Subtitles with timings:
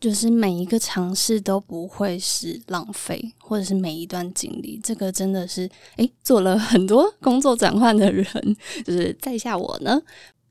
[0.00, 8.24] 就是每一个尝试都不会是浪费，或者是每一段经历，这个真的是诶，做了很多工作转换的人，
[8.82, 10.00] 就是在下我呢，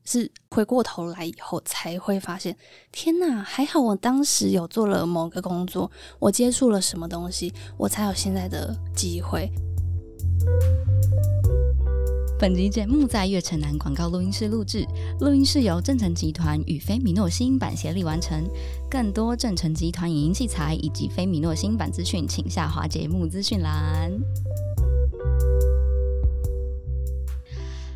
[0.04, 2.56] 是回过头来以后才会发现，
[2.92, 5.90] 天哪，还好我当时有做了某个工作，
[6.20, 9.50] 我接触了什么东西，我才有现在的机会。
[12.40, 14.86] 本集节目在月城南广告录音室录制，
[15.20, 18.42] 录音室由正成集团与菲米诺新版协力完成。
[18.90, 24.10] 更多正成集团影音器材以及菲米诺新版资讯，请下滑节目资讯栏。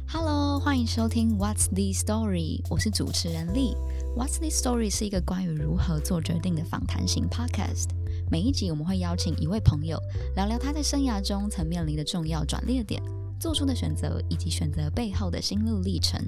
[0.06, 3.74] Hello，欢迎收听 What's the Story，我是主持人丽。
[4.14, 7.88] What's the Story 是一个关于如何做决定的访谈型 Podcast。
[8.30, 9.98] 每一集我们会邀请一位朋友，
[10.36, 13.02] 聊聊他在生涯中曾面临的重要转捩点。
[13.44, 16.18] 做出的选择以及选择背后的心路历程，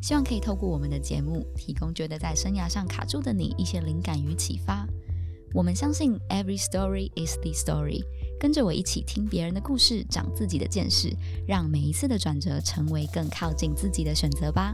[0.00, 4.88] 希望可以透过我们的节目，提供觉得在生涯上卡住的你一些灵感与启发。
[5.52, 8.02] 我们相信 Every story is the story，
[8.40, 11.14] 跟着我一起听别人的故事，长自己的见识，
[11.46, 14.72] 让每一次的转折成为更靠近自己的选择吧。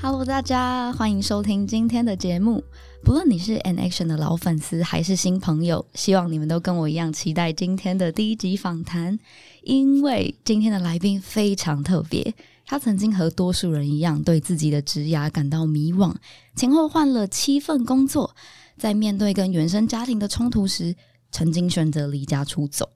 [0.00, 2.64] Hello，大家欢迎收听今天的节目。
[3.02, 9.18] 不论你是 An Action 的老粉丝还是新朋友，希望你们都跟我一样期待今天的第一集访谈。
[9.62, 12.34] 因为今天的来宾非常特别，
[12.66, 16.14] 他曾经和多数人一样，对自己的职涯感到迷惘，
[16.54, 18.34] 前后换了七份工作，
[18.76, 20.94] 在面对跟原生家庭的冲突时，
[21.32, 22.88] 曾经选择离家出走。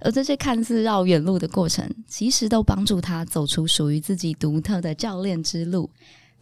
[0.00, 5.88] 而这些看似绕远路的过程，其实都帮助他走出属于自己独特的教练之路。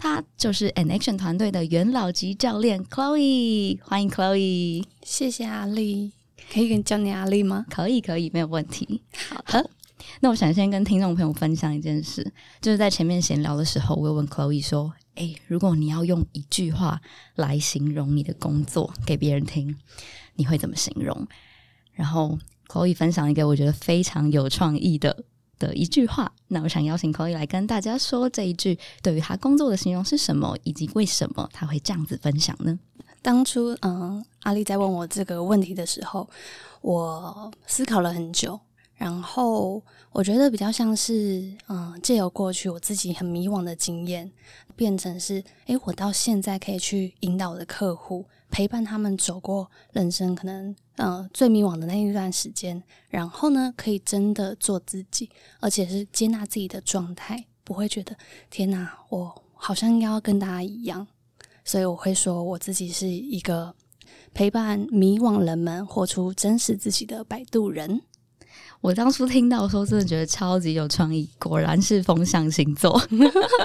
[0.03, 6.11] 他就是 An Action 团队的元老级教练 Chloe，欢迎 Chloe，谢谢阿丽，
[6.53, 7.65] 可以跟你叫你阿丽吗？
[7.71, 9.01] 可以，可以，没有问题。
[9.29, 9.71] 好的，
[10.19, 17.01] 那我想先跟听众朋友分享一件事，就是在前面闲聊的时候，我有问 Chloe 说：“诶，如果你要用一句话
[17.37, 19.77] 来形容你的工作给别人听，
[20.35, 21.29] 你会怎么形容？”
[21.95, 25.25] 然后 Chloe 分享一个我觉得非常有创意的。
[25.63, 32.77] 的一句话，那我想邀请 c o y 来跟大家说这一句对于他工作的形容是什么，以及为什么他会这样子分享呢？
[33.23, 36.29] 当初，嗯、阿丽在问我这个问题的时候，
[36.81, 38.59] 我思考了很久，
[38.97, 39.81] 然后
[40.11, 44.29] 我觉得比较像是，嗯、借由过去我自己很迷惘的经验，
[44.75, 48.27] 变成是，诶，我到现在可以去引导我的客户。
[48.51, 55.31] 陪伴他们走过人生可能嗯最迷惘的那一段时间，然后呢，可以真的做自己，
[55.61, 58.17] 而且是接纳自己的状态，不会觉得
[58.51, 61.07] 天哪，我好像要跟大家一样。
[61.65, 63.75] 所以我会说，我自己是一个
[64.35, 68.03] 陪伴迷惘人们活出真实自己的摆渡人。
[68.83, 73.01] 我当初听到的时候，真的觉得超级有创意，果然是风象星座。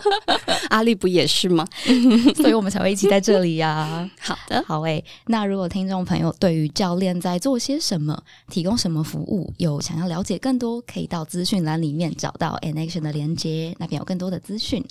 [0.69, 1.67] 阿丽不也是吗？
[2.37, 4.09] 所以我们才会一起在这里呀、啊。
[4.19, 5.05] 好的，好诶、欸。
[5.25, 14.85] 那如果听众朋友对于教练在做些什么、提供什么服务，有想要了解更多，可以到资讯栏里面找到 An Action 的连接，那边有更多的资讯。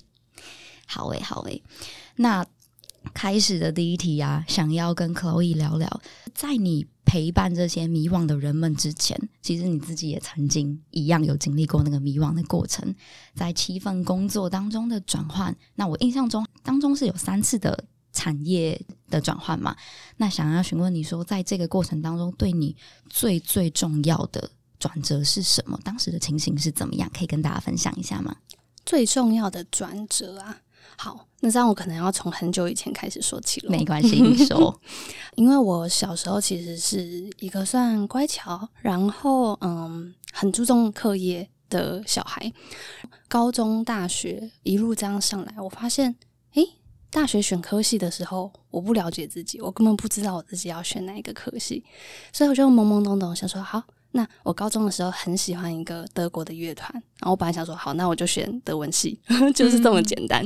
[0.85, 1.63] 好诶、欸，好诶、欸。
[2.17, 2.45] 那
[3.13, 6.01] 开始的第一题啊，想要跟 Chloe 聊聊，
[6.33, 12.93] 在你陪伴这些迷惘的人们之前，其实你自己也曾经一样有经历过那个迷惘的过程，
[13.33, 15.55] 在七份工作当中的转换。
[15.75, 18.79] 那我印象中当中是有三次的产业
[19.09, 19.73] 的转换嘛？
[20.17, 22.75] 那想要询问你说，在这个过程当中，对你
[23.09, 25.79] 最最重要的转折是什么？
[25.85, 27.09] 当时的情形是怎么样？
[27.17, 28.35] 可以跟大家分享一下吗？
[28.85, 30.59] 最重要的转折啊。
[30.99, 33.69] 好，那这样我可能要从很久以前开始说起了。
[33.69, 34.81] 没关系，你说。
[35.37, 42.51] 因为我小时候其实是一个算乖巧，然后嗯，很注重课业的小孩。
[43.27, 46.15] 高中、大学一路这样上来，我发现，
[46.55, 46.67] 诶，
[47.11, 51.85] 大学选科系的时候，我不了解自己，我根本不知道我自己要选哪一个科系，
[52.33, 53.83] 所以我就懵懵懂懂想说，好。
[54.17, 59.19] 那我高中的时候很喜欢一个德国的乐团，然后我本来想说好，那我就选德文系，
[59.53, 60.43] 就是这么简单。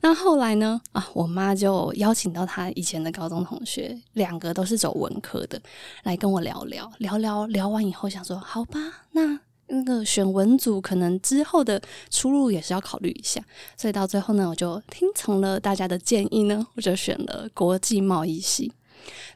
[0.00, 0.80] 那、嗯、后来呢？
[0.92, 5.60] 啊，我妈就邀请到她以前的高中同学，两个都是走文科的，
[6.04, 7.46] 来跟我聊聊聊聊。
[7.46, 8.78] 聊完以后想说好吧，
[9.10, 13.42] 那那个选文组可能之后的出路也是要考虑一下，
[13.76, 18.72] 所以到最后呢，我就听从了大家的建议呢，我就选了国际贸易系。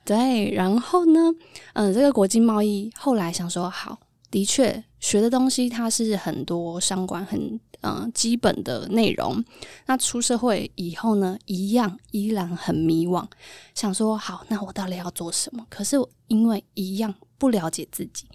[0.05, 1.33] 对，然后呢，
[1.73, 3.99] 嗯，这个国际贸易后来想说，好，
[4.31, 9.43] 的确学的东西它是很多商管很嗯基本的内容。
[9.87, 13.27] 那出社会以后呢，一样依然很迷惘，
[13.75, 15.67] 想说好，那我到底要做什么？
[15.69, 15.97] 可是
[16.29, 18.27] 因为一样不了解自己，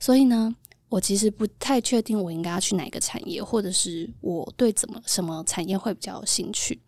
[0.00, 0.54] 所以呢，
[0.88, 6.80] 我其实不太确定我应该要去哪个产业，或者是我对怎么什么产业会比较有兴趣。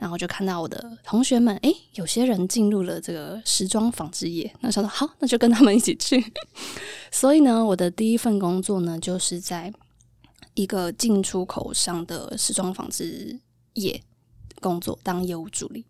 [0.00, 6.24] 然后就看到我的同学们，哎，有些人进入了这个时装纺织业，那想到好，那就跟他们一起去。
[7.12, 9.70] 所以呢，我的第一份工作呢，就是在
[10.54, 13.38] 一个进出口商的时装纺织
[13.74, 14.02] 业
[14.60, 15.84] 工作，当业务助理。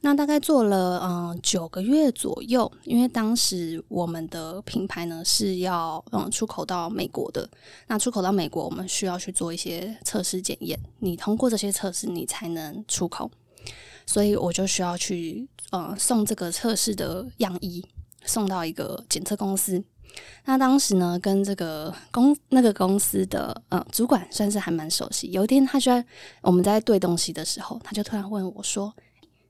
[0.00, 7.48] 那大概做了嗯九个月左右，因为当时我们的品牌呢是要嗯出口到美国的。
[7.88, 13.28] 那出口到美国，我们需要去做一些测试检验，你通过这些测试，你才能出口。
[14.06, 17.84] 所以我就需要去呃送这个测试的样衣
[18.24, 19.82] 送到一个检测公司。
[20.44, 25.28] 那当时呢，跟这个公那个公司的呃主管算是还蛮熟悉。
[25.32, 26.04] 有一天，他居然
[26.40, 28.94] 我们在对东西的时候，他就突然问我说。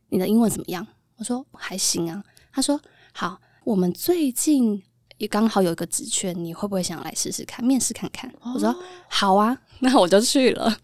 [0.09, 0.87] 你的英文怎么样？
[1.17, 2.23] 我说还行啊。
[2.53, 2.81] 他说
[3.13, 4.83] 好，我们最近
[5.19, 8.33] 也刚好有一个职缺，你会不会想来试试看，面试看看？
[8.55, 8.75] 我说
[9.09, 10.77] 好啊， 那我就去了。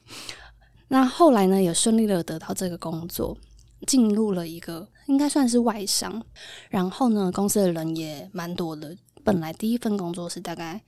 [0.88, 3.36] 那后来呢，也顺利的得到这个工作，
[3.86, 6.22] 进入了一个应该算是外商。
[6.68, 8.96] 然后呢，公司的人也蛮多的。
[9.24, 10.80] 本来第一份工作是大概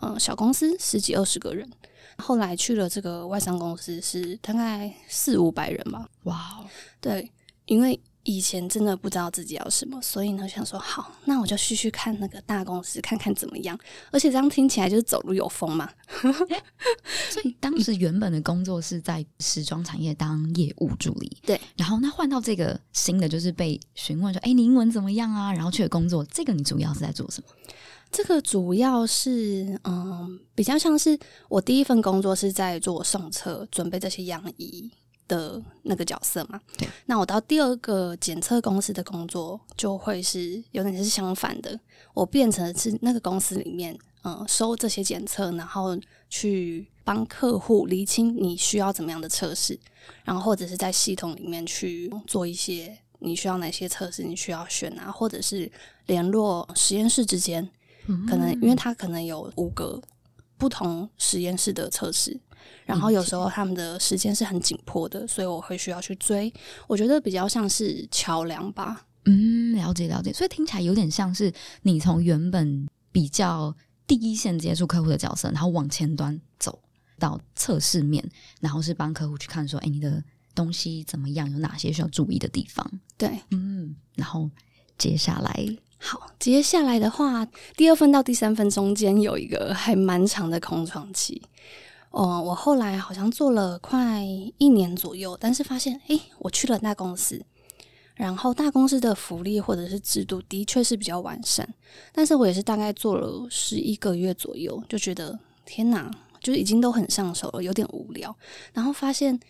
[0.00, 1.70] 嗯小公司十几二十个人，
[2.16, 6.08] 后来去了这个外商公司是大概四五百人吧。
[6.24, 6.64] 哇，
[7.00, 7.30] 对。
[7.66, 13.76] 因为以前真的不知道自己要什么，所以呢想说好，那我就去去看那个大公司，看看怎么样。
[14.12, 15.90] 而且这样听起来就是走路有风嘛。
[17.30, 21.60] 所以当时原本的工作是在时装产业当业务助理，对。
[21.76, 27.48] 然后那换到这个新的，就是被询问说：“哎，你英文怎么样啊？”然后去了工作，这个你主要是在做什么？
[28.12, 31.18] 这个主要是嗯，比较像是
[31.48, 34.90] 我第一份工作是在做送车，准备这些样衣。
[35.32, 36.86] 的那个角色嘛，对。
[37.06, 41.80] 那我到第二个检测公司的工作，就会是有点是相反的。
[42.12, 45.98] 我变成是那个公司里面，嗯，收这些检测，然后
[46.28, 49.78] 去帮客户厘清你需要怎么样的测试，
[50.22, 55.70] 然后或者是在系统里面去做一些你需要哪些测试，你需要选啊，或者是
[56.06, 57.66] 联络实验室之间，
[58.06, 59.98] 嗯，可能因为他可能有五个
[60.58, 62.38] 不同实验室的测试。
[62.84, 66.52] 然后有时候他们的时间是很紧迫的，所以我会需要去追。
[66.86, 69.06] 我觉得比较像是桥梁吧。
[69.24, 70.32] 嗯，了解了解。
[70.32, 73.74] 所以听起来有点像是你从原本比较
[74.06, 76.78] 第一线接触客户的角色，然后往前端走
[77.18, 78.24] 到测试面，
[78.60, 80.22] 然后是帮客户去看说，哎，你的
[80.54, 81.48] 东西怎么样？
[81.50, 82.84] 有哪些需要注意的地方？
[83.16, 83.94] 对，嗯。
[84.16, 84.50] 然后
[84.98, 85.66] 接下来，
[85.98, 91.40] 好，接下来的话，第二份到第三份中间有一个还蛮长的空窗期。
[92.12, 94.22] 哦，我后来好像做了快
[94.58, 97.42] 一年左右，但是发现，诶，我去了大公司，
[98.14, 101.66] 然后大公司的福利或者是制度的确是比较完善，
[102.12, 106.10] 但是我也是大概做了十一个月左右，就觉得天哪，
[106.40, 108.36] 就已经都很上手了，有点无聊。
[108.74, 109.40] 然后发现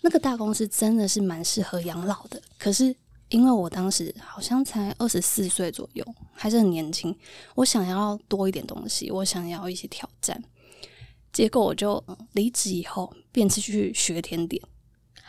[0.00, 2.96] 那个大公司真的是蛮适合养老的，可是
[3.28, 6.02] 因为我当时好像才二十四岁左右，
[6.32, 7.14] 还是很年轻，
[7.54, 10.42] 我想要多一点东西，我想要一些挑战。
[11.32, 12.02] 结果我就
[12.32, 14.62] 离职以后，便是去学甜点。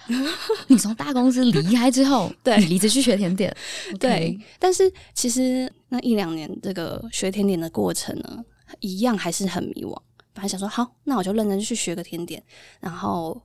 [0.68, 3.56] 你从大公司离开之后， 对，离职去学甜点，
[4.00, 4.10] 对。
[4.10, 4.42] Okay.
[4.58, 8.44] 但是其实那一两年这个学甜点的过程呢，
[8.80, 9.96] 一样还是很迷惘。
[10.34, 12.42] 本来想说好，那我就认真去学个甜点，
[12.80, 13.40] 然后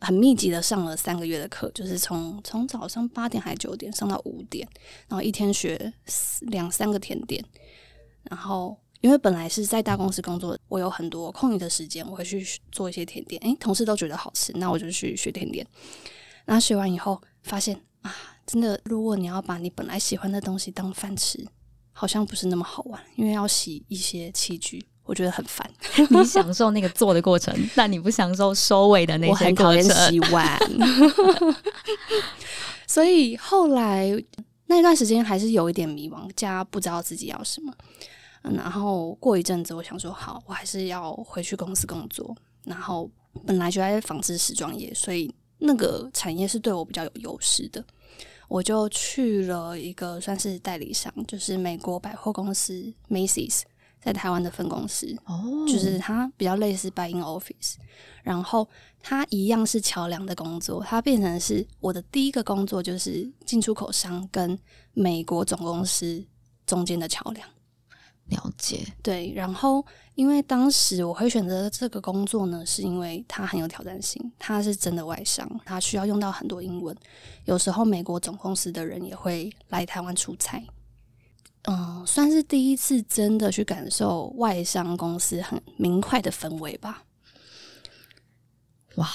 [0.00, 4.68] 很密集的上了三个月的课，就是从从早上八点还是九点上到五点，
[5.08, 5.90] 然后一天学
[6.42, 7.42] 两三个甜点，
[8.24, 8.76] 然后。
[9.04, 12.42] 因为本来是在大公司工作，我有很多空余的时间，我会去
[12.72, 13.38] 做一些甜点。
[13.42, 15.66] 诶，同事都觉得好吃，那我就去学甜点。
[16.46, 21.46] 那学完以后，发现啊，真的，如果你要把你本来喜欢的东西当饭吃，
[21.92, 25.70] 好像不是那么好玩，因为要洗一些器具，我觉得很烦。
[26.08, 29.44] 你 享受那个做的过程，但你不享受收尾的那些过程。
[29.44, 30.58] 我很讨厌洗碗。
[32.88, 34.10] 所以后来
[34.64, 37.70] 那段时间还是有一点迷茫，加不知道自己要什么。
[38.52, 42.36] 然后过一阵子，我想说好，我还是要回去公司工作。
[42.64, 43.10] 然后
[43.46, 47.84] 本来就在纺织时装业，所以那个产业是对我比较有优势的。
[48.48, 53.62] 我就去了一个算是代理商，就是美国百货公司 Macy's
[54.00, 55.06] 在台湾的分公司。
[55.24, 57.76] 哦，就是它比较类似 Buying Office。
[58.22, 58.68] 然后
[59.02, 64.58] 它一样是桥梁的工作，它变成是我的第一个工作，就是进出口商跟
[64.92, 66.22] 美国总公司
[66.66, 67.48] 中间的桥梁。
[68.28, 76.96] 了解，对，然后因为当时我会选择这个工作呢，是因为它很有挑战性，它是真的外商，它需要用到很多英文，
[77.44, 80.64] 有时候美国总公司的人也会来台湾出差，
[81.64, 87.04] 嗯，算是第一次真的去感受外商公司很明快的氛围吧。
[88.94, 89.08] 哇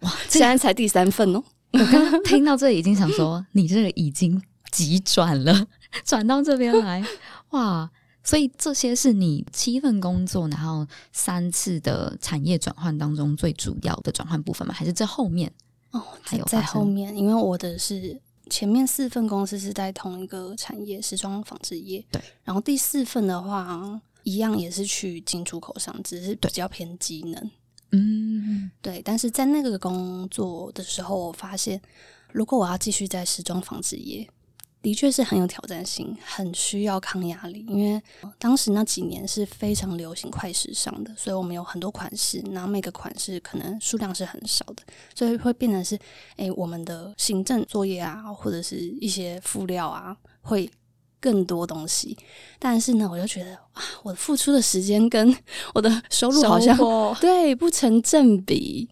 [0.00, 1.44] 哇， 现在才第三份哦。
[1.72, 5.66] 我刚刚听到这里已经想说，你这个已经急转了，
[6.04, 7.04] 转到这边来，
[7.50, 7.90] 哇！
[8.26, 14.74] 所以这些是你七份工作，然后三次的产业转换当中最主要的转换部分吗？
[14.74, 15.50] 还是这后面？
[15.92, 22.04] 哦，还有在后面，因为我的是前面四份公司是在同一个产业，时装纺织业。
[22.10, 22.20] 对。
[22.42, 27.50] 然后第四份的话，一样也是去进出口上，只是比较偏机能。
[27.92, 29.00] 嗯，对。
[29.04, 31.80] 但是在那个工作的时候，我发现，
[32.32, 34.28] 如果我要继续在时装纺织业。
[34.86, 37.66] 的确是很有挑战性，很需要抗压力。
[37.68, 38.00] 因为
[38.38, 45.98] 当时那几年是非常流行快时尚的，所以我们有很多款式，然后每个款式可能数量是很少的，所以会变成是，
[46.36, 50.70] 诶，我们的行政作业啊，或者是一些辅料啊，会
[51.18, 52.16] 更多东西。
[52.60, 55.36] 但是呢，我就觉得啊，我的付出的时间跟
[55.74, 56.78] 我的收入好像
[57.20, 58.88] 对不成正比。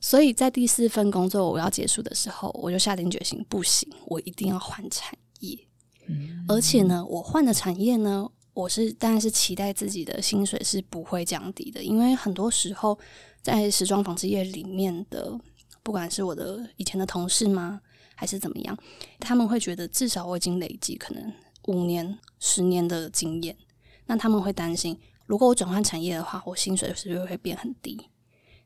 [0.00, 5.14] 所以在第四份工作我要结束的时候，我就下定决心，不行，我一定要换产。
[6.46, 12.98] 而且呢，我换的产业呢，我是当然是期待自己的薪水是不会降低的，因为很多时候
[13.42, 15.38] 在时装纺织业里面的，
[15.82, 17.80] 不管是我的以前的同事吗，
[18.14, 18.76] 还是怎么样，
[19.18, 21.32] 他们会觉得至少我已经累积可能
[21.68, 23.56] 五年、十年的经验，
[24.06, 27.98] 那他们会担心，如果我转换产业的话，我薪水是不是会变很低？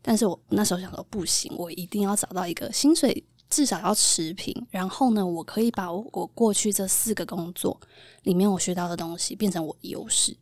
[0.02, 3.24] 但是我那时候想说，不行，我一定要找到一个薪水。
[3.50, 6.02] 至少要持平，然后呢，我可以把我
[6.34, 7.80] 过去这四个工作
[8.22, 10.36] 里面我学到的东西变成我的优势。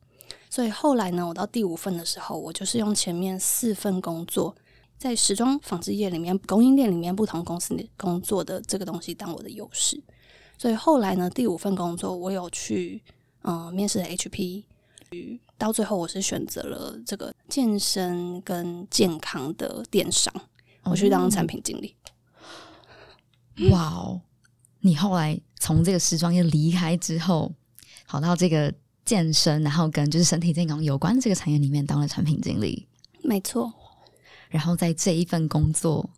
[0.48, 4.54] 所以后来呢，我到第五份的时候，我就是用前面四份工作
[4.96, 10.02] 在时装纺织业里面、供应链里面不同公司工作的这个东西当我的优势。
[10.58, 13.02] 所以后来呢，第五份工作我有去
[13.42, 14.64] 嗯面试了 HP，
[15.58, 20.32] 到最后我是选择了这个健身跟健康的电商，
[20.84, 21.95] 我去当产品经理。
[23.70, 24.20] 哇哦！
[24.80, 27.52] 你后来从这个时装业离开之后，
[28.06, 28.72] 跑到这个
[29.04, 32.86] 健身，然后跟就是身体健康有关的这个产业里面当了产品经理。
[33.22, 33.72] 没错。
[34.48, 36.08] 然后在这一份工作，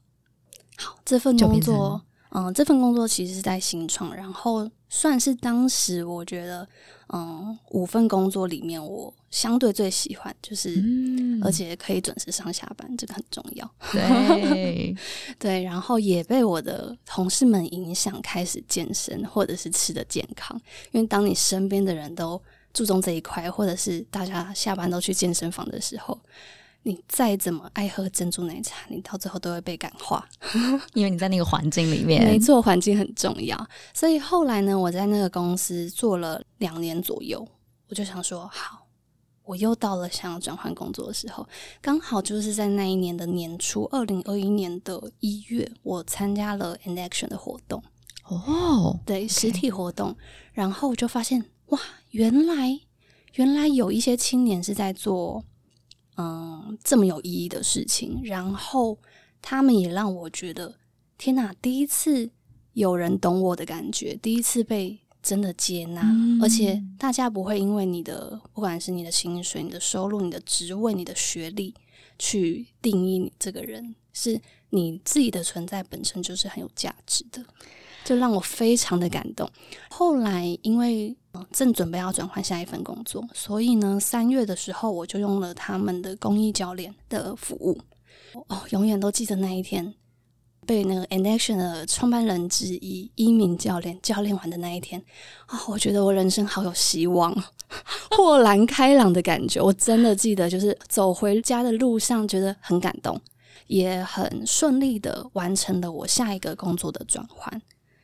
[0.76, 6.68] 好，这份工作，嗯，这份工作其实是在新创，然后算是当时我觉得，
[7.12, 9.12] 嗯，五份工作里面我。
[9.30, 13.70] 相对最喜欢就是，嗯、而且可以准时上下班，这个很重要。
[13.92, 14.96] 对
[15.38, 20.58] 对，然后也被我的同事们影响，开始健身或者是吃的健康。
[20.92, 22.40] 因为当你身边的人都
[22.72, 26.18] 注重这一块，或者是大家下班都去健身房的时候，
[26.82, 30.26] 你再怎么爱喝珍珠奶茶，你到最后都会被感化。
[30.94, 33.68] 因为你在那个环境里面，没错，环境很重要。
[33.92, 37.46] 所以后来呢，我在那个公司做了两年左右，
[37.88, 38.84] 我就想说，好。
[39.44, 41.48] 我又到了想要转换工作的时候，
[41.80, 47.82] 刚好就是在那一年的年初，二零二一年的一月，我参加了 And Action 的活动。
[48.24, 50.14] 哦，对.实体活动，
[50.52, 51.80] 然后我就发现，哇，
[52.10, 52.78] 原来
[53.36, 55.42] 原来有一些青年是在做
[56.18, 58.98] 嗯这么有意义的事情，然后
[59.40, 60.74] 他们也让我觉得，
[61.16, 62.30] 天哪，第一次
[62.74, 64.98] 有人懂我的感觉，第一次被。
[65.20, 71.74] 真的接纳，嗯，而且大家不会因为你的，不管是你的薪水、你的收入、你的职位、你的学历，
[72.20, 77.44] 去定义你这个人，是你自己的存在本身就是很有价值的，
[78.04, 79.50] 就让我非常的感动。
[79.90, 81.14] 后来因为
[81.52, 87.78] 正准备要转换下一份工作，所以呢，三月的时候我就用了他们的公益教练的服务，
[88.48, 89.94] 哦，永远都记得那一天。
[90.66, 95.02] 被那个 ANACTION 的创办人之一一鸣教练教练完的那一天
[95.46, 97.34] 啊、哦，我觉得我人生好有希望，
[98.10, 99.62] 豁然开朗的感觉。
[99.62, 103.18] 我真的记得，就是走回家的路上，觉得很感动，
[103.68, 107.62] 也很顺利的完成了我下一个工作的转换，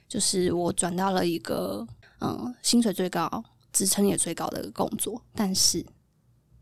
[0.08, 1.86] 就是我转到了一个
[2.24, 5.84] 嗯薪水最高、职称也最高的工作，但是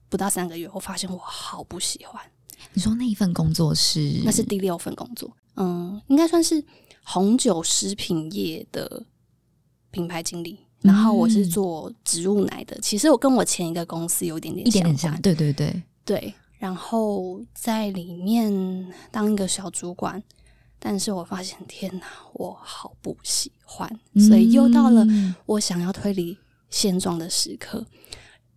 [0.09, 2.21] 不到三个月，我发现我好不喜欢。
[2.73, 4.23] 你说那一份工作是？
[4.25, 5.31] 那是第六份工作。
[5.57, 6.63] 嗯，应该算是
[7.05, 9.05] 红酒食品业的
[9.91, 12.79] 品牌经理，然后我是做植物奶的。
[12.81, 16.35] 其实我跟我前一个公司有点点像，一点点像，对对对对。
[16.59, 20.23] 然后在里面当一个小主管，
[20.85, 23.89] 但是我发现天哪，我好不喜欢，
[24.29, 25.07] 所以又到了
[25.47, 26.37] 我想要推离
[26.71, 27.87] 现状的时刻。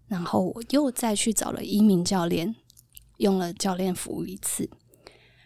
[0.08, 2.56] 然后我又再去找了一名教练，
[3.18, 4.68] 用了教练服务一次。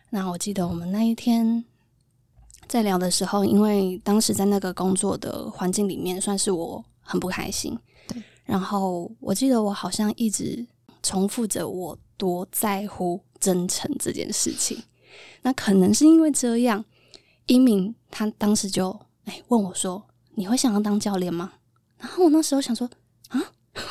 [0.09, 1.65] 那我记得我们那一天
[2.65, 7.77] 在聊的时候，因为当时在那个工作的环境里面，算是我很不开心。
[8.07, 8.23] 对。
[8.45, 10.65] 然后我记得我好像一直
[11.03, 14.81] 重复着我多在乎真诚这件事情。
[15.41, 16.83] 那可能是因为这样，
[17.47, 18.91] 英明他当时就
[19.25, 21.53] 哎问我说：“你会想要当教练吗？”
[21.97, 22.89] 然后我那时候想说
[23.29, 23.51] ：“啊，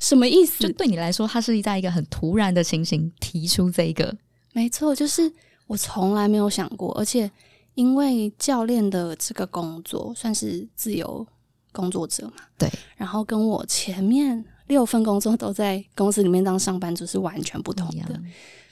[0.00, 4.16] 什么意思？”就对你来说，他是在一个很突然的情形提出这个。
[4.52, 5.32] 没错，就是
[5.66, 7.30] 我从来没有想过，而且
[7.74, 11.26] 因为教练的这个工作算是自由
[11.70, 18.20] 工作者嘛，对，然后跟我前面六份工作都在公司里面当上班族是完全不同的，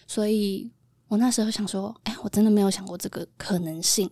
[0.06, 0.68] 所以
[1.08, 4.10] 我那时候想说，哎，我真的没有想过这个可能性，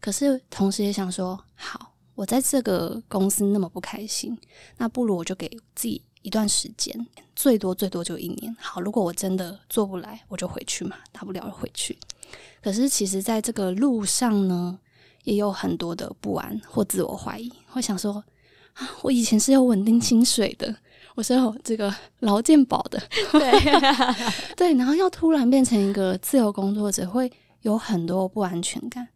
[0.00, 4.36] 可是同时也想说，好，我在这个公司那么不开心，
[4.78, 8.56] 那不如我就给自己一段时间，最多最多就一年。
[8.58, 11.96] 好，如果我真的做不来，我就回去嘛，大不了回去。
[12.60, 14.78] 可是其实在这个路上呢，
[15.22, 18.24] 也有很多的不安或自我怀疑，会想说
[18.72, 20.74] 啊，我以前是有稳定薪水的，
[21.14, 23.00] 我是有这个劳健保的，
[23.32, 23.50] 对。
[24.56, 27.30] 对，然后要突然变成一个自由工作者，会
[27.62, 29.06] 有很多不安全感。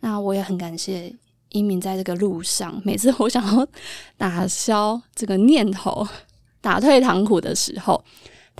[0.00, 1.14] 那我也很感谢
[1.50, 3.66] 一鸣在这个路上，每次我想要
[4.16, 6.06] 打消这个念头、
[6.60, 8.02] 打退堂鼓的时候。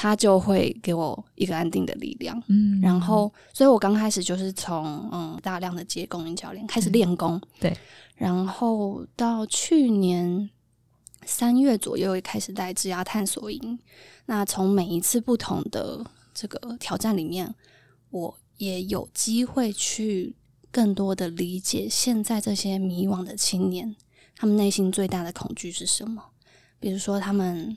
[0.00, 7.76] 他就会给我一个安定的力量，嗯，然后，所以我刚开始就是从嗯大量的接公益教练开始练功，对，
[8.14, 10.49] 然后到去年
[11.28, 13.78] 三月左右也开始带职涯探索营。
[14.26, 17.54] 那从每一次不同的这个挑战里面，
[18.11, 20.35] 我也有机会去
[20.73, 23.94] 更多的理解现在这些迷惘的青年，
[24.35, 26.30] 他们内心最大的恐惧是什么？
[26.80, 27.76] 比如说他们。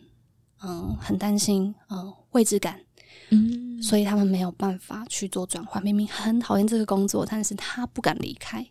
[0.64, 2.80] 嗯，很担心，嗯，未知感，
[3.32, 5.82] 嗯，所以他们没有办法去做转换。
[5.82, 8.64] 明明很讨厌这个工作，但是他不敢离开。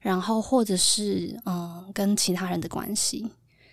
[0.00, 3.30] 然后，或者是嗯，跟其他人的关系，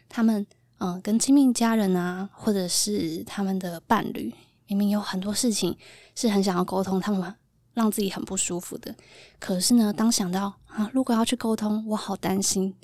[0.10, 0.46] 他们
[0.80, 4.34] 嗯，跟亲密家人啊，或者是他们的伴侣，
[4.68, 5.78] 明明有很多事情
[6.16, 7.34] 是很想要沟通，他们
[7.74, 8.94] 让自己很不舒服的。
[9.40, 12.76] 可是呢，当想到啊，如果要去沟通，我好担心，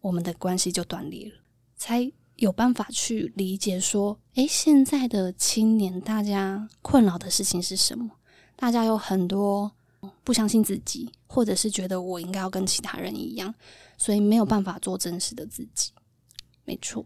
[0.00, 1.34] 我们的关系就断裂了，
[1.76, 2.12] 才。
[2.36, 8.10] 有办法去理解说，诶，现在的青年大家困扰的事情是什么？
[8.54, 9.72] 大家有很多
[10.22, 13.54] 不相信自己，或者是觉得我应该要跟其他人一样，
[13.96, 15.92] 所以没有办法做真实的自己。
[16.66, 17.04] 没错，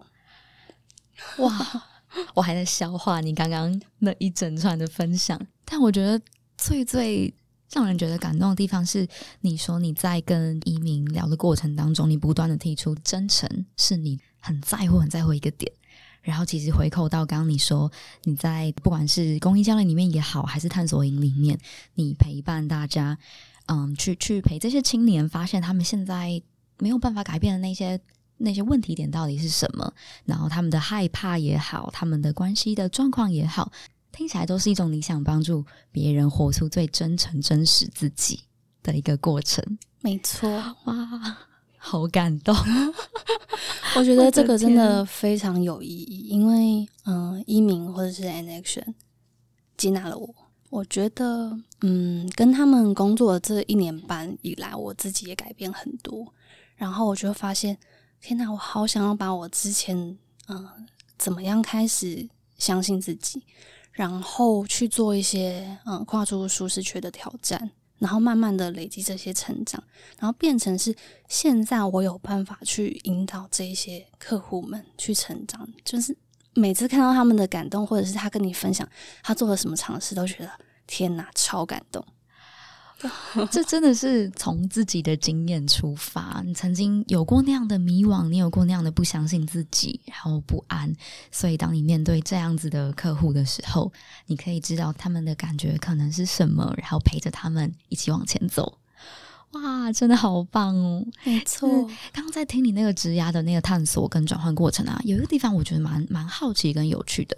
[1.38, 1.84] 哇，
[2.34, 6.20] 我还在消化你刚刚那一整串的分享，但我觉得
[6.58, 7.32] 最最
[7.70, 9.06] 让人觉得感动的地方是，
[9.42, 14.18] 你说你在跟一鸣聊的过程当中，你不断的提出真诚是你。
[14.42, 15.70] 很在乎，很在乎一个点，
[16.22, 17.92] 然后其实回扣到刚刚你说
[18.24, 21.58] 你在不管是公益教练里面也好，还是探索营里面，
[21.92, 23.18] 你陪伴大家，
[23.66, 26.42] 嗯，去去陪这些青年，发现他们现在
[26.78, 28.00] 没有办法改变的那些
[28.40, 29.92] 那些问题点到底是什么，
[30.24, 33.70] 然后他们的害怕也好，他们的关系的状况也好，
[34.10, 38.40] 听起来都是一种你想帮助别人活出最真诚、真实自己
[38.82, 39.78] 的一个过程。
[40.00, 40.48] 没错，
[40.84, 41.36] 哇。
[41.82, 42.54] 好感动
[43.96, 48.92] 我觉得这个真的非常有意义，因为嗯，一鸣或者是 Anaction
[49.78, 50.28] 接纳了我。
[50.68, 56.30] 我觉得嗯，跟他们工作这一年半以来，我自己也改变很多。
[56.76, 57.78] 然后我就发现，
[58.20, 60.68] 天哪，我好想要把我之前嗯
[61.18, 62.28] 怎么样开始
[62.58, 63.42] 相信自己，
[63.92, 67.70] 然后去做一些嗯跨出舒适圈的挑战。
[67.98, 69.84] 然后慢慢的累积这些成长，
[70.18, 70.96] 然后变成是
[71.28, 76.16] 现在我有办法去引导这一些客户们去成长，就是
[76.54, 78.88] 每次看到他们的感动，或者是他跟你分享
[79.22, 80.50] 他做了什么尝试，都觉得
[80.86, 82.02] 天哪，超感动。
[83.50, 90.92] 这真的是从自己的经验出发，你曾经有过那样的迷惘，你有过那样的不相信自己，然后不安，
[91.30, 93.90] 所以当你面对这样子的客户的时候，
[94.26, 98.78] 你可以知道他们的感觉可能是什么，然后陪着他们一起往前走。
[99.52, 101.04] 哇，真的好棒哦！
[101.24, 101.68] 没错，
[102.12, 107.36] 刚刚在听你那个职涯的那个探索跟转换过程啊，有一个地方我觉得蛮蛮好奇跟有趣的，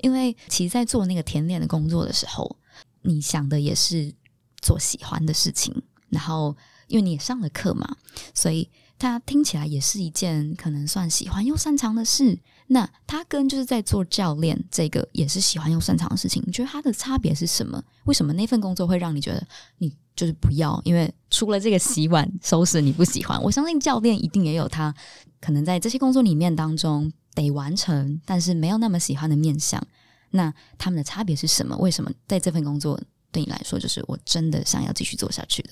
[0.00, 2.56] 因为其实，在做那个甜点的工作的时候，
[3.02, 4.14] 你想的也是。
[4.60, 5.74] 做喜欢的事情，
[6.08, 6.56] 然后
[6.88, 7.96] 因为你也上了课嘛，
[8.34, 8.68] 所以
[8.98, 12.38] 他听起来也是一件可能算喜欢又擅长的事。
[12.72, 17.82] 那他跟就是在做教练这个也是喜欢又擅长的事情，你觉得他的差别是什么？
[18.04, 19.44] 为什么那份工作会让你觉得
[19.78, 20.80] 你就是不要？
[20.84, 24.94] 因为除了这个洗碗收拾你不喜欢，我相信教练一定也有他
[25.40, 29.84] 可能在这些工作里面当中得完成，但是没有那么喜欢的面向。
[30.30, 31.76] 那他们的差别是什么？
[31.78, 33.00] 为什么在这份工作？
[33.32, 35.70] 对你来说，就是我真的想要继续做下去的。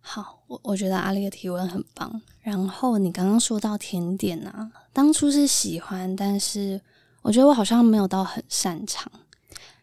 [0.00, 2.20] 好，我我觉得阿丽的提问很棒。
[2.40, 6.80] 然后你刚刚说到甜点啊，当初是喜欢，但是
[7.22, 9.10] 我觉得我好像没有到很擅长。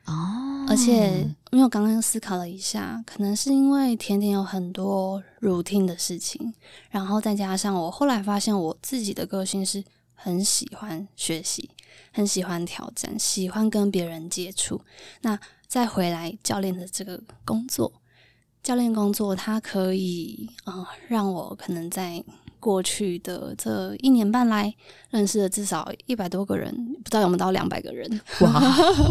[0.05, 6.53] 哦，而且因为我刚刚思考了一下，可能是因为甜点有很多 routine 的事情，
[6.89, 9.83] 然后再加上我后来发现我自己的个性是
[10.15, 11.69] 很喜欢学习，
[12.11, 14.81] 很喜欢挑战，喜欢跟别人接触。
[15.21, 17.93] 那再回来教练的这个工作，
[18.61, 22.21] 教练工作它可以啊、呃，让我可能在。
[22.61, 24.75] 过去的这一年半来，
[25.11, 26.69] 认识了至少一百多个人，
[27.01, 28.19] 不知道有没有到两百个人。
[28.41, 28.61] 哇，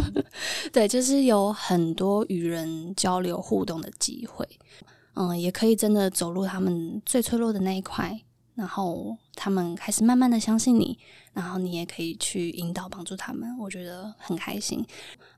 [0.71, 4.47] 对，就是有很多与人交流互动的机会。
[5.15, 8.21] 嗯，也可以真的走入他们最脆弱的那一块，
[8.55, 10.99] 然后他们开始慢慢的相信你，
[11.39, 14.85] 然后你也可以去引导帮助他们，我觉得很开心。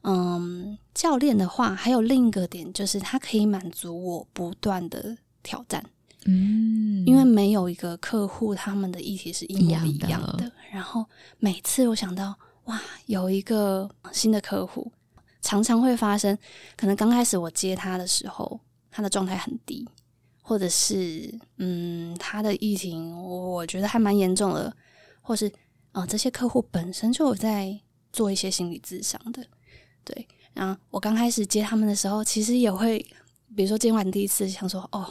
[0.00, 5.84] 嗯，教练的话还有另一个点，就是他可以满足我不断的挑战。
[6.24, 10.50] 嗯，因为没有一个客户他们的议题是一模一样的。
[10.72, 11.04] 然后
[11.38, 12.34] 每次我想到
[12.64, 14.90] 哇，有一个新的客户，
[15.42, 16.38] 常常会发生，
[16.78, 18.58] 可能刚开始我接他的时候，
[18.90, 19.86] 他的状态很低，
[20.40, 24.74] 或者是嗯，他的疫情我觉得还蛮严重的，
[25.20, 25.52] 或是啊、
[25.92, 27.78] 呃，这些客户本身就有在
[28.12, 29.44] 做一些心理咨商的，
[30.04, 30.26] 对。
[30.52, 32.98] 然后我刚开始接他们的时候，其实也会，
[33.54, 35.08] 比如说接完第一次，想说哦。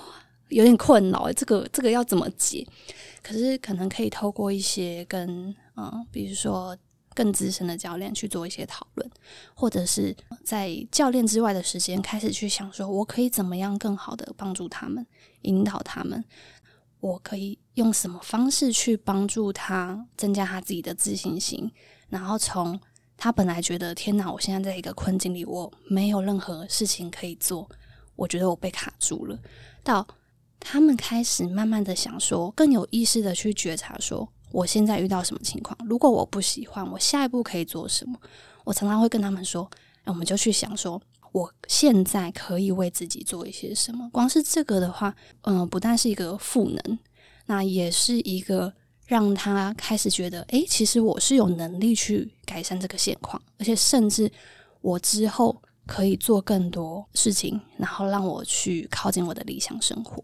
[0.49, 2.65] 有点困扰，这个这个要怎么解？
[3.21, 6.75] 可是可能可以透过一些跟嗯，比如说
[7.13, 9.07] 更资深的教练去做一些讨论，
[9.53, 15.05] 或者是在教练之外的时间开始去想说，我可以怎么样更好的帮助他们，
[15.43, 16.25] 引导他们，
[16.99, 21.71] 我可以用什么方式去帮助他增加他自己的自信心，
[22.09, 22.79] 然后从
[23.17, 27.69] 他本来觉得天哪，我现在在一个困境里，我没有任何事情可以做，
[28.15, 29.39] 我觉得我被卡住了，
[29.83, 30.07] 到。
[30.61, 35.73] 他们开始慢慢的想说，更有意识的去觉察说，我现在遇到什么情况？
[35.87, 38.19] 如果我不喜欢，我下一步可以做什么？
[38.65, 39.71] 我常常会跟他们说，
[40.03, 44.09] 那我们就去想说，我现在可以为自己做一些什么？
[44.11, 46.99] 光是这个的话，嗯、不但是一个赋能，
[47.45, 48.73] 那也是一个
[49.05, 54.31] 让他开始觉得，诶，其实我是有能力去改善这个现况，而且甚至
[54.81, 60.23] 我之后可以做更多事情，然后让我去靠近我的理想生活。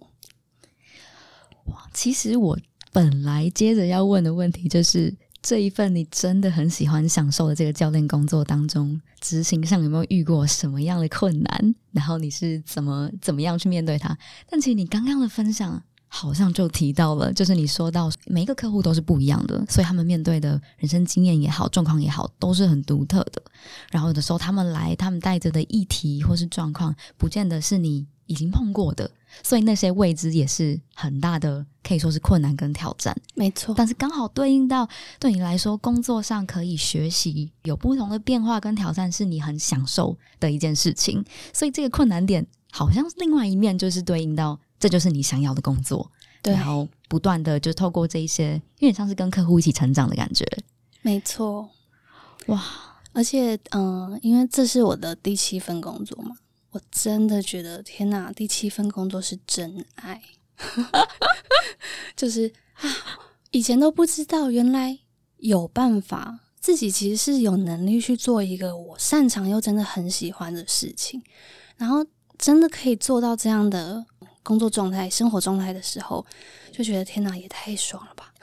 [1.66, 2.58] 哇，其实我
[2.92, 5.16] 本来接着要问的问题就是，
[5.46, 11.76] 这一份你真的很喜欢、享受的这个教练工作当中，执行上有没有遇过什么样的困难？
[11.92, 14.18] 然后你是怎么怎么样去面对它？
[14.50, 23.40] 但其实你刚刚的分享好像就提到了，就是你说到每一个客户都是不一样的，所以他们面对的人生经验也好、状况也好，都是很独特的。
[23.92, 29.12] 然后有的时候他们来，他们带着的议题或是状况，不见得是你已经碰过的。
[29.44, 33.16] 所以那些未知也是很大的，可以说是困难跟挑战。
[33.34, 34.88] 没错，但是刚好对应到
[35.20, 41.24] 对你来说，工作上可以学习有不同的变化跟挑战，是你很享受的一件事情。
[41.54, 46.12] 所以这个困难点，好像是另外一面，就是对应到这就是你想要的工作。
[46.42, 50.46] 对，然后不断的就透过这一些，有点像是跟客户一起成长的感觉。
[51.02, 51.70] 没错，
[52.48, 52.64] 哇！
[53.14, 56.36] 而且，嗯、呃，因为这是我的第七份工作嘛。
[56.76, 60.22] 我真的觉得天哪，第七份工作是真爱，
[62.18, 62.84] 就是啊，
[63.52, 65.00] 以前都不知道，原来
[65.38, 71.24] 有办法，自己其实是有能力去做一个我擅长又真的很喜欢的事情，
[71.78, 72.06] 然后
[72.38, 74.06] 真的可以做到这样的
[74.44, 76.26] 工作状态、生活状态的时候，
[76.74, 78.34] 就觉得天哪，也太爽了吧！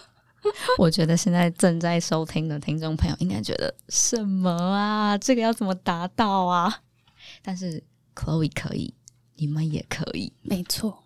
[0.76, 5.16] 我觉得现在正在收听的听众朋友应该觉得什么啊？
[5.16, 6.82] 这个要怎么达到啊？
[7.46, 7.80] 但是
[8.16, 8.92] Chloe 可以，
[9.36, 11.04] 你们也可以，没错。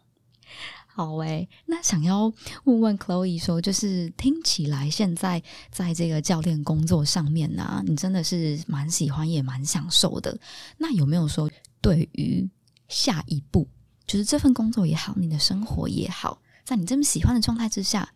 [0.87, 2.33] 好诶，那想要
[2.65, 10.35] 问问 Chloe 说，就是听起来现在在这个教练工作上面呢、啊，你真的是蛮喜欢也蛮享受的。
[10.79, 11.51] 那有没有说，
[11.83, 12.49] 对于
[12.89, 13.69] 下一步，
[14.07, 18.11] 就是这份工作也好，你的生活也好，在你这么喜欢的状态之下，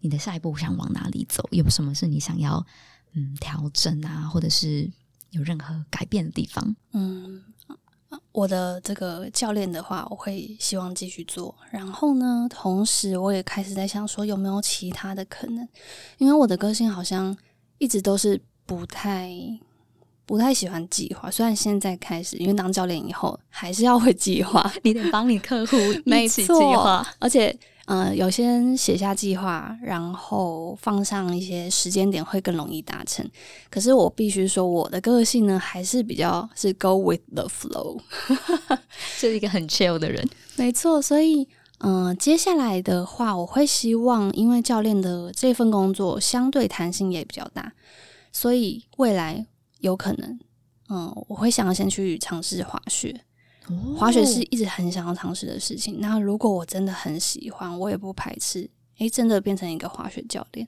[0.00, 1.48] 你的下一步想往哪里走？
[1.52, 2.66] 有什么是你想要
[3.12, 4.90] 嗯调整啊，或者是
[5.30, 6.74] 有任何改变的地方？
[6.92, 7.44] 嗯。
[8.32, 11.54] 我的这个教练的话，我会希望继续做。
[11.70, 15.68] 然后呢，同时我也开始在想说，有没有其他的可能？
[16.18, 17.36] 因为我的个性好像
[17.78, 19.30] 一直都是不太
[20.24, 21.30] 不太喜欢计划。
[21.30, 27.56] 虽然现在开始，因为当教练以后，还是要会计划， 你得帮你客户一起计划，而且。
[27.88, 33.26] 呃，有些写下计划，然后放上一些时间点，会更容易达成。
[33.70, 37.98] 可是我必须说，我的个性呢，还是比较是 go with the flow，
[38.92, 40.22] 是一个很 chill 的人。
[40.56, 41.48] 没错，所以，
[41.78, 47.72] 嗯、呃，接下来的话，我会希望，因为教练的这份工作相对弹性也比较大，
[48.30, 49.46] 所以未来
[49.80, 50.38] 有可能，
[50.90, 53.22] 嗯，我会想要先去尝试滑雪。
[53.68, 56.00] 哦、滑雪是一直很想要尝试的事情。
[56.00, 58.68] 那如果我真的很喜欢，我也不排斥。
[58.98, 60.66] 诶，真的变成一个滑雪教练，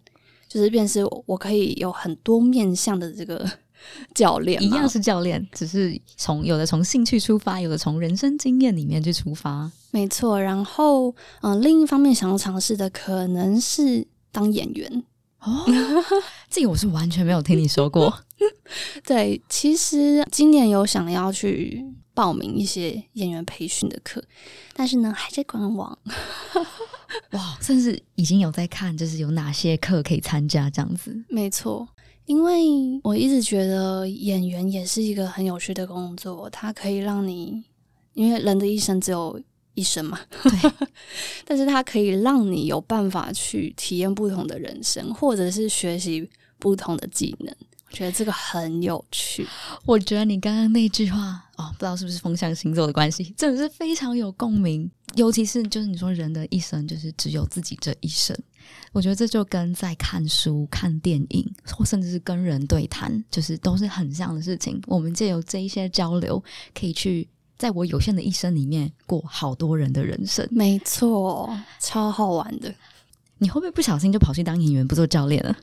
[0.49, 3.45] 就是变是我可以有很多面向的这个
[4.15, 9.69] 教练，一样是教练，只是从有的从兴趣出发，有的从人生经验里面去出发。
[9.91, 10.41] 没错。
[10.41, 11.09] 然后，
[11.43, 15.03] 嗯、呃，另一方面想要尝试的可能是当演员。
[15.41, 15.65] 哦，
[16.49, 18.17] 这个我是完全没有听你说过。
[19.05, 21.85] 对，其实今年有想要去
[22.21, 24.23] 报名一些演员培训的课，
[24.75, 25.99] 但是呢，还在观望。
[27.33, 31.19] 哇，甚至已经有在看，就是有哪些课可以参加这样子。
[31.31, 31.89] 没错，
[32.27, 32.61] 因为
[33.05, 37.65] 我一直觉得演员也是一个很有趣的工作，它可以让你，
[38.13, 39.41] 因为人的一生只有
[39.73, 40.73] 一生嘛，对，
[41.47, 46.29] 但是它可以让你有办法去体验不同的人生，或者是学习
[46.59, 47.57] 不同的技能。
[47.87, 49.45] 我觉得这个很有趣。
[49.85, 54.91] 我觉得你刚刚那句话哦，不知道是不是风象星座的关系，真的是非常有共鸣。
[55.17, 58.35] 尤其是就是你说人的一生就是只有自己这一生，
[58.93, 64.81] 我觉得这就跟在看书、看电影，或甚至是跟人对谈，就是都是很像的事情。
[64.87, 66.43] 我们借由这一些交流，
[66.73, 70.47] 可以去在我有限的一生里面过好多人的人生。
[70.51, 72.73] 没错，超好玩的。
[73.39, 75.57] 你会不会不小心就跑去当演员，不做教练了？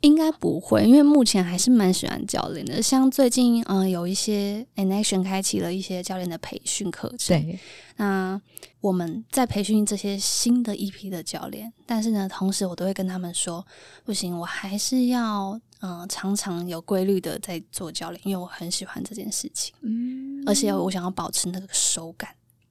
[0.00, 2.80] 应该不会，因为目前还是蛮喜欢教练的。
[2.80, 7.40] 像最近，嗯、呃，有一些 Anaction 开启了一些教练的培训课程。
[7.40, 7.58] 对，
[7.96, 8.40] 那
[8.80, 13.66] 我们在培训这些新的一批的教练，但是呢，同时我都会跟他们说，
[14.04, 19.74] 不行，我还是要，嗯、呃，常常有规律的在做教练，因为我很喜欢这件事情。
[19.80, 22.30] 嗯，而且我想要保持那个手感。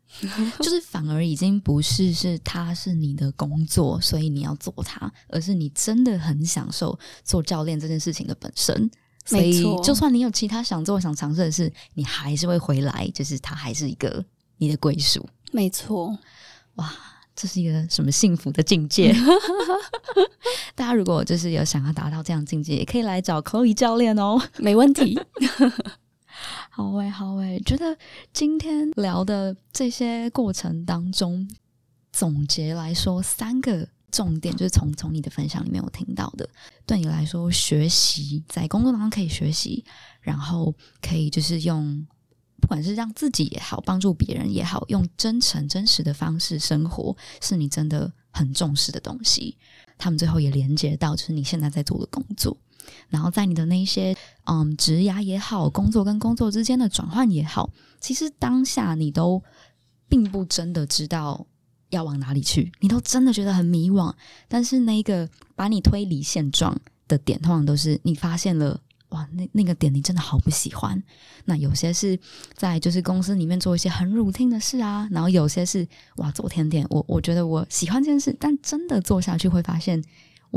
[0.59, 8.89] 就是反而已经不是是他是你的工作，所以你要做它，而是你真的很享受做教练这件事情的本身。
[9.25, 14.23] 所以，就算你有其他想做、想尝试的事，你还是会回来，就是它还是一个
[14.57, 15.27] 你的归属。
[15.51, 16.17] 没错，
[16.75, 16.89] 哇，
[17.35, 19.13] 这是一个什么幸福的境界？
[20.75, 25.19] 大家如果就是有想要达到这样境界，也可以来找 Chloe 教练哦，没问题。
[26.77, 27.97] 好诶、好诶、觉得
[28.31, 31.49] 今天聊的这些过程当中，
[32.11, 36.47] 总结来说，三个重点就是从从你的分享里面有听到的，
[36.85, 39.83] 对你来说，学习在工作当中可以学习，
[40.21, 42.05] 然后可以就是用，
[42.61, 49.57] 不管是让自己也好，帮助别人也好，用真诚真实的方式生活，是你真的很重视的东西。
[49.97, 52.55] 他们最后也连接到，就是你现在在做的工作。
[53.09, 57.69] 然后在你的那一些嗯，职涯也好，工作跟工作之间的转换也好，
[57.99, 59.43] 其实当下你都
[60.07, 61.45] 并不真的知道
[61.89, 64.13] 要往哪里去，你都真的觉得很迷惘。
[64.47, 71.01] 但是那个把你推离现状的点，通常都是你发现了哇，那那个点你真的好不喜欢。
[71.45, 72.19] 那有些是
[72.55, 80.03] 在就是公司里面做一些很辱听的事啊，然后有些是哇，做甜点，我我觉得我喜欢这件事，但真的做下去会发现。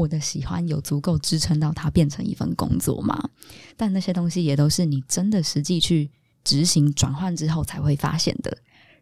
[0.00, 3.28] 我的喜欢有足够支撑到它变成一份工作吗？
[3.76, 6.10] 但那些东西也都是你真的实际去
[6.42, 8.56] 执行转换之后才会发现的。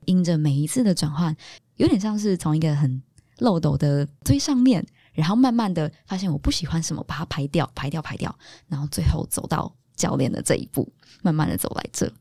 [0.07, 1.37] 因着每一次的转换，
[1.77, 3.01] 有点像是从一个很
[3.39, 12.13] 漏斗的最上面，然后慢慢的发现我不喜欢什么，把它排掉、排掉、排掉，然后最后走到教练的这一步，慢慢的走来这。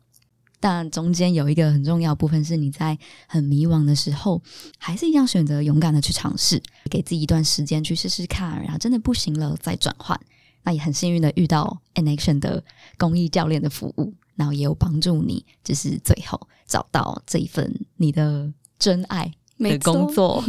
[0.59, 4.41] 但中间有一个很重要部分，是你在很迷惘的时候，
[4.77, 10.19] 还是一样选择勇敢的去尝试，给自己一段时间去试试看，然后真的不行了再转换。
[10.63, 12.63] 那也很幸运的遇到 Anaction 的
[12.97, 20.43] 公益教练的服务，然后也有帮助你，就是最后找到这一份你的真爱的工作。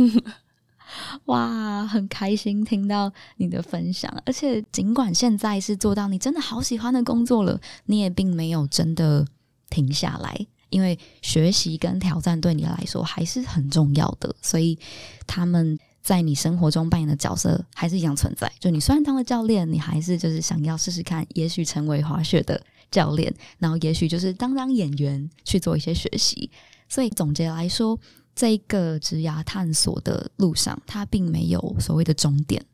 [1.26, 9.26] 哇，很开心听到你的分享，而且尽管现在是做到你真的好喜欢的工作了，你也并没有真的。
[9.70, 14.78] 停下来，因为学习跟挑战对你来说还是很重要的，所以
[15.26, 18.50] 他们在你生活中扮演的角色还是一样存在。
[18.58, 26.50] 就你虽然当了教练，你还是就是想要试试看，也许成为滑雪的教练，然后也许就是当当演员去做一些学习。
[26.88, 27.98] 所以总结来说，
[28.34, 32.64] 这个职涯探索的路上，它并没有所谓的终点。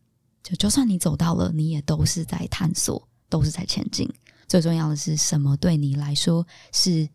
[0.43, 4.09] 就就算你走到了，你也都是在探索，都是在前进。
[4.55, 5.57] 最重要的是什么？
[5.57, 7.09] 对你来说是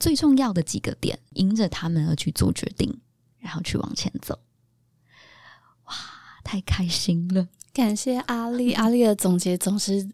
[0.00, 2.98] 最重要的几个点，迎着他们而去做决定，
[3.38, 4.38] 然后去往前走。
[5.84, 5.94] 哇，
[6.42, 7.48] 太开心了！
[7.74, 10.08] 感谢阿丽，阿丽的总结总是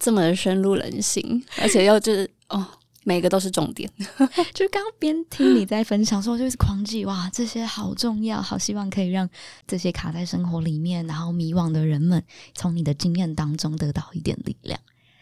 [0.00, 2.66] 这么的深入人心，而且又就是哦，
[3.04, 3.88] 每个都是重点。
[4.52, 9.30] 就刚边听你在分享说，就是狂记哇，这些好重要，好希望可以让
[9.64, 12.20] 这些卡在生活里面然后迷惘的人们，
[12.52, 14.80] 从你的经验当中得到一点力量。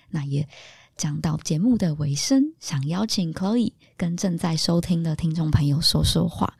[0.08, 0.48] 那也。
[0.96, 6.54] 讲到节目的尾声，想邀请 Chloe 跟正在收听的听众朋友说说话。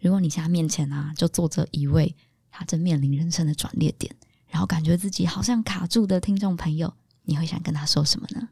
[0.00, 2.14] 如果你现在面前啊，就坐着一位
[2.50, 4.14] 他正面临人生的转捩点，
[4.48, 6.92] 然后感觉自己好像卡住的听众朋友，
[7.24, 8.48] 你会想跟他说什么呢？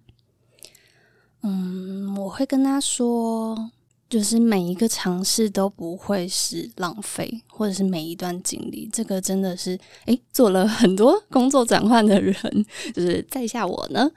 [1.42, 3.70] 嗯，我会跟他说。
[4.08, 12.34] 就是每一个尝试都不会是浪费，或者是每一段经历，这个真的是诶，做了很多工作转换的人，
[12.94, 14.10] 就是在下我呢，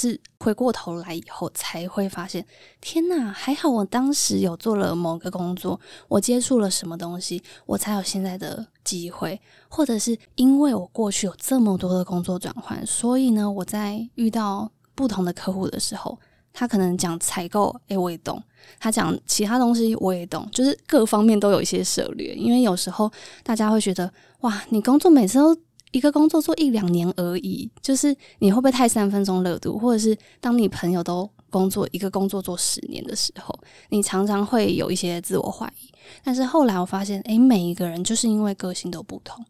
[0.00, 2.46] 是回过头来以后才会发现，
[2.80, 16.16] 天呐，还好我当时有做了某个工作，我接触了什么东西，我才有现在的机会，或者是因为我过去有这么多的工作转换，所以呢，我在遇到不同的客户的时候。
[16.50, 18.36] 他可能讲采购，诶、我也懂；
[18.80, 20.48] 他讲其他东西，我也懂。
[20.50, 23.08] 就是各方面都有一些涉猎，因为有时候
[23.44, 25.56] 大家会觉得，哇，你工作每次都
[25.92, 29.78] 一个工作做一两年而已，就是你会不会太三分钟热度？
[29.78, 35.90] 或者是当你朋友都工作一个工作做十年的时候，你常常会有一些自我怀疑。
[36.22, 39.44] 但是后来我发现，诶、每一个人就是因为个性都不同，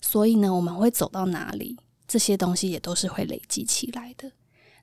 [0.00, 1.76] 所以呢，我们会走到哪里，
[2.06, 4.30] 这些东西也都是会累积起来的。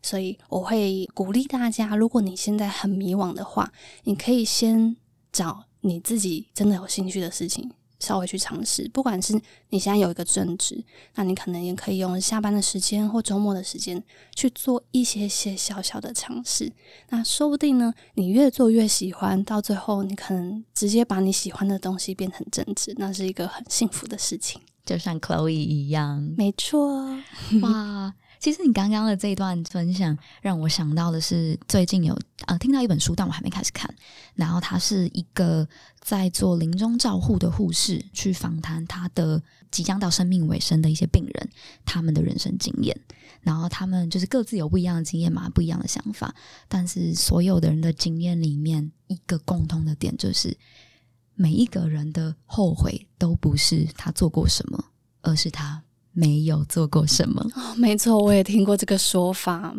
[0.03, 3.71] 所以我会鼓励大家，如果你现在很迷惘的话，
[4.03, 4.95] 你可以先
[5.31, 8.89] 找你自己真的有兴趣的事情，稍微去尝试。
[8.93, 9.33] 不管是
[9.69, 10.83] 你现在有一个正职，
[11.15, 14.03] 那你可能也可以用下班的时间或周末的时间
[14.35, 16.71] 去做一些些小小的尝试。
[17.09, 24.61] 那说不定呢，你越做越喜欢，到最后你可能直接把你喜欢的东西变成正职，那是一个很幸福的事情。
[24.85, 27.03] 就像 Chloe 一样，没错，
[27.61, 28.13] 哇。
[28.39, 33.93] 其实你刚刚的这一段分享，让我想到的是最近有呃听到一本书，但我还没开始看。
[34.35, 35.67] 然后他是一个
[35.99, 41.49] 在做临终照护的护士，去访谈他的即将到生命尾声的一些病人，
[41.85, 42.95] 他们的人生经验。
[43.41, 46.35] 然后他们就是各自有不一样的经验嘛，不一样的想法。
[46.67, 50.57] 但是所有的人的经验里面，一个共通的点就是，
[51.33, 54.83] 每一个人的后悔都不是他做过什么，
[55.21, 55.81] 而是他。
[56.17, 59.71] 没有做过什么哦，没错，我也听过这个说法。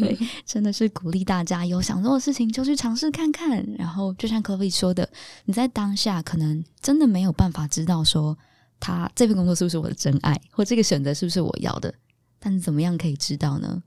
[0.00, 3.64] 对，真的是鼓励大家有想做的事情就去尝试看看。
[3.78, 5.08] 然后，就像 Chloe 说的，
[5.44, 8.36] 你在当下可能真的没有办法知道说
[8.80, 11.94] 他这份工作是不是我的真爱，或这个选择是不是我要的。
[12.40, 13.80] 但怎么样可以知道呢？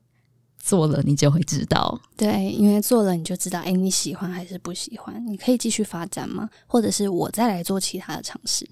[0.58, 2.00] 做了你就会知道。
[2.16, 5.22] 对，因为做了你就知道，哎，你喜欢还是不喜欢？
[5.28, 6.50] 你可以继续发展吗？
[6.66, 8.66] 或者是我再来做其他的尝试？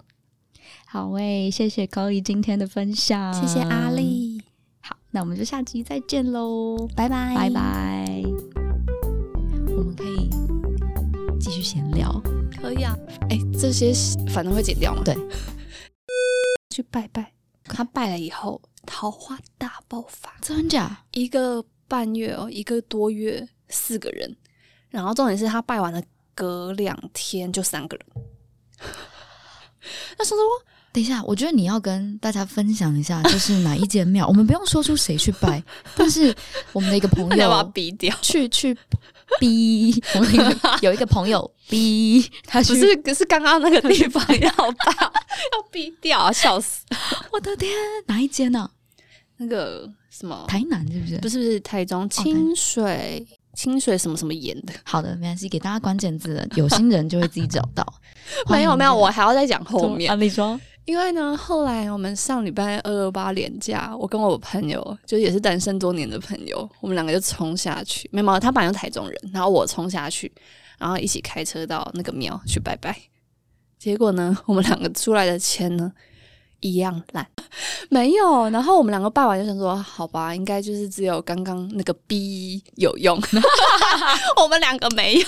[0.86, 4.41] 好喂、欸，谢谢 Chloe 今天的分享，谢谢阿丽。
[4.81, 8.23] 好，那我们就下集再见喽，拜拜，拜拜。
[9.75, 10.29] 我们可以
[11.39, 12.21] 继续闲聊，
[12.62, 12.95] 可以啊。
[13.29, 13.91] 哎、欸，这些
[14.29, 15.01] 反正会剪掉吗。
[15.03, 15.15] 对，
[16.69, 17.33] 去拜拜，
[17.63, 21.03] 他拜了以后桃花大爆发，真假？
[21.12, 24.36] 一个半月哦，一个多月，四个人。
[24.89, 26.03] 然后重点是他拜完了，
[26.36, 28.05] 隔两天就三个人。
[30.17, 30.45] 那说说。
[30.93, 34.27] 等一下，我觉得你要跟大家分享一下， 就是哪一间庙。
[34.27, 35.63] 我们不用说出谁去拜，
[35.97, 36.31] 但是
[36.71, 38.77] 我们的一个朋友要把他逼掉，去去
[39.39, 39.99] 逼。
[40.13, 46.85] 我们有一个朋友逼他去，不是，可是刚刚那个地方要把要逼掉，笑死！
[47.31, 47.71] 我的天，
[48.05, 48.69] 哪一间呢、啊？
[49.37, 51.17] 那个什么台南是不是？
[51.17, 54.71] 不是不是台中清水、哦、清水什么什么盐的。
[54.83, 57.83] 好的，没关系，给大家关键字，有心人就会自己找到。
[58.49, 60.19] 没有没有，我还要再讲后面。
[60.19, 60.59] 你说。
[60.86, 68.09] 因为呢，后来我们上礼拜二二八连假，我跟我朋友，就也是单身多年的朋友，我们两个就冲下去。
[68.12, 70.29] 没有，他本来是台中人，然后我冲下去，
[70.77, 72.93] 然后一起开车到那个庙去拜拜。
[73.79, 75.89] 结果呢，我们两个出来的签呢
[76.59, 77.25] 一样烂，
[77.89, 78.49] 没有。
[78.49, 83.17] 然后我们两个拜完就想说，好吧，应该就是只有刚刚那个 B 有用，
[84.36, 85.25] 我们两个没有。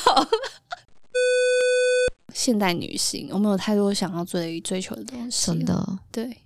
[2.36, 6.00] 现代女性，我们有太多想要追追求的东西，真的。
[6.12, 6.38] 对，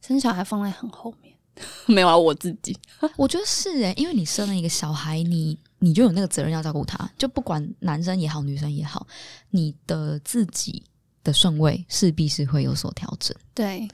[0.00, 1.34] 生小孩放在很后面，
[1.86, 2.74] 没有啊，我自己，
[3.14, 9.06] 我觉得是诶，因为你生了一个小孩，你你就有那个责任要照顾他，就不管男生也好，女生也好，
[9.50, 10.82] 你的自己
[11.22, 13.36] 的顺位势必是会有所调整。
[13.52, 13.86] 对，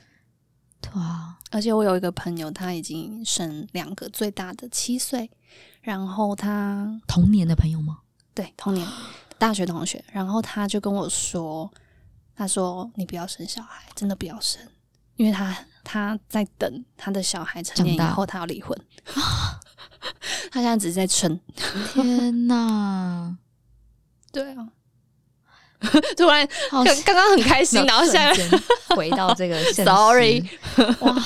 [0.81, 1.37] 对啊。
[1.51, 5.29] 而且我有一个朋友，他已经生两个，最大的七岁，
[5.83, 7.99] 然后他童年的朋友吗？
[8.33, 8.87] 对，童年。
[9.39, 11.71] 大学同学，然后他就跟我说
[12.35, 14.61] ：“他说你不要生小孩，真的不要生，
[15.17, 18.79] 因为他他在等他的小孩成年以后，他要离婚。
[20.51, 21.41] 他现在只是在撑。
[21.93, 23.37] 天哪！
[24.33, 24.69] 对啊，
[26.17, 28.35] 突然刚刚刚很开心，然后现在
[28.95, 30.43] 回到这个，sorry，
[31.01, 31.25] 哇。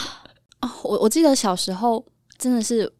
[0.60, 2.04] 哦，我我记得小时候
[2.36, 2.92] 真的是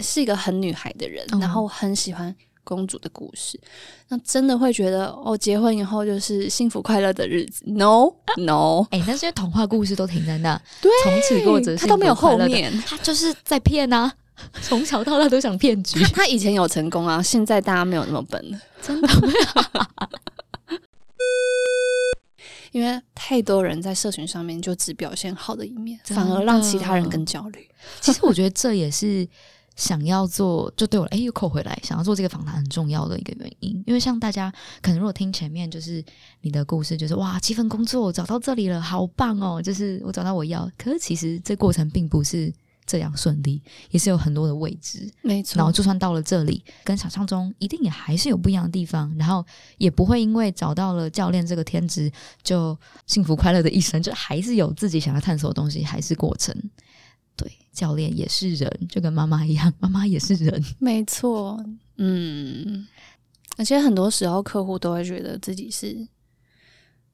[0.00, 2.34] 是一个很女孩的人，嗯、然后很喜欢
[2.64, 3.60] 公主的故事，
[4.08, 14.12] 那真的会觉得哦，结婚以后就是幸福快乐的日子？No No，哎、欸，那些童话故事都停在那，对，从此过着他都没有后面，他就是在骗啊，
[14.62, 16.02] 从小到大都想骗局。
[16.12, 19.08] 他以前有成功啊，现在大家没有那么笨了，真的。
[22.72, 27.68] 因为太多人在社群上面就只表现好的一面，反而让其他人更焦虑。
[28.00, 29.24] 其实我觉得这也是
[29.76, 33.82] 想要做，就对我哎又扣回来，想要做这个访谈很重要的一个原因。
[33.86, 36.04] 因为像大家可能如果听前面就是
[36.42, 40.70] 你的故事，就是哇，七份工作找到这里了，好棒哦，就是我找到我要。
[40.78, 42.52] 可是其实这过程并不是。
[42.86, 43.62] 这样顺利
[43.92, 45.56] 也是有很多的未知，没错。
[45.56, 49.10] 然后就算到了这里，跟想象中一定也还是有不一样的地方。
[49.18, 49.42] 然后
[49.78, 52.12] 也不会因为找到了教练这个天职
[52.42, 56.54] 就幸福快乐的一生，就还是有自己想要探索的东西，还是过程。
[57.74, 61.62] 对，教练也是人，就跟妈妈一样，妈妈也是人， 没错。
[61.96, 62.86] 嗯，
[63.56, 66.06] 而且很多时候客户都会觉得自己是。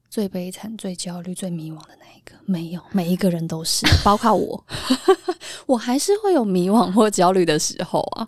[0.09, 4.61] 最悲惨、最焦虑、最迷惘的那一个，没有，每一个人都是， 包括我，
[5.65, 8.27] 我还是会有迷惘或焦虑的时候啊。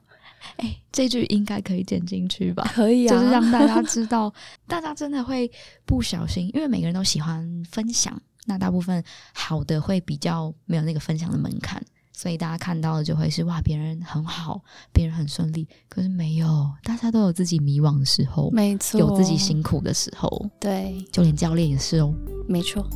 [0.55, 2.63] 哎、欸，这句应该可以剪进去吧？
[2.73, 4.33] 可以啊，就是让大家知道，
[4.65, 5.51] 大家真的会
[5.85, 9.03] 不小心，因为每个人都喜欢分享，那大部分
[9.33, 11.83] 好的会比较没有那个分享的门槛。
[12.15, 14.61] 所以大家看到的就会是哇，别人很好，
[14.93, 22.13] 别人很顺利，可是没有，大家都有自己迷惘的时候，没错，有自己辛苦的时候，对，就连教练也是哦，
[22.47, 22.87] 没错。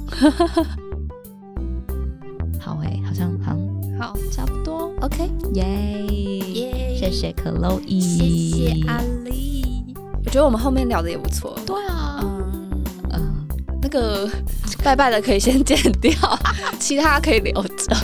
[2.60, 6.06] 好诶，好像好像好，差不多，OK，耶。
[6.54, 8.28] 耶，谢谢克洛伊谢
[8.74, 9.94] 谢阿丽，
[10.26, 13.48] 我觉得我们后面聊的也不错，对啊，嗯嗯，
[13.82, 14.30] 那个
[14.84, 16.12] 拜拜的可以先剪掉，
[16.80, 17.96] 其他可以留着。